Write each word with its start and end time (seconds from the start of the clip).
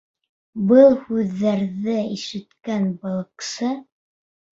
Был 0.69 0.95
һүҙҙәрҙе 1.09 1.97
ишеткән 2.13 2.87
балыҡсы: 3.05 3.71